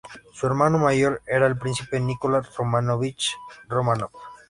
Su 0.33 0.47
hermano 0.47 0.79
mayor 0.79 1.21
era 1.27 1.45
el 1.45 1.59
príncipe 1.59 1.99
Nicolás 1.99 2.57
Románovich 2.57 3.35
Románov. 3.69 4.09